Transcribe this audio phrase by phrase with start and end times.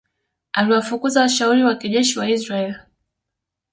[0.53, 2.75] Aliwafukuza washauri wa kijeshi wa Israel